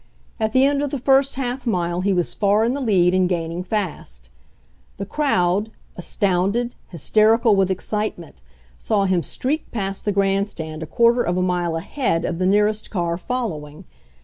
At 0.39 0.51
the 0.51 0.65
end 0.65 0.81
of 0.81 0.89
the 0.89 0.97
first 0.97 1.35
half 1.35 1.67
mile 1.67 2.01
he 2.01 2.11
was 2.11 2.33
far 2.33 2.63
in 2.65 2.73
the 2.73 2.81
lead 2.81 3.13
and 3.13 3.29
gaining 3.29 3.61
fast. 3.63 4.31
The 4.97 5.05
crowd, 5.05 5.69
astounded, 5.95 6.73
hysterical 6.87 7.55
with 7.55 7.69
excite 7.69 8.17
ment, 8.17 8.41
saw 8.79 9.05
him 9.05 9.21
streak 9.21 9.69
past 9.69 10.05
the 10.05 10.11
grandstand 10.11 10.81
a 10.81 10.87
quar 10.87 11.13
ter 11.13 11.21
of 11.21 11.37
a 11.37 11.43
mile 11.43 11.75
ahead 11.75 12.25
of 12.25 12.39
the 12.39 12.47
nearest 12.47 12.89
car 12.89 13.15
following. 13.15 13.85